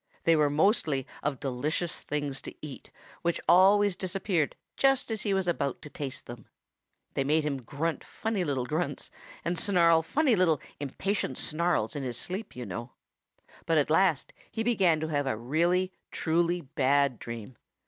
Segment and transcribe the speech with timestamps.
[0.23, 2.89] They were mostly of delicious things to eat
[3.21, 6.47] which always disappeared just as he was about to taste them.
[7.13, 9.11] They made him grunt funny little grunts
[9.45, 12.93] and snarl funny little impatient snarls in his sleep, you know.
[13.67, 17.55] But at last he began to have a really, truly, bad dream.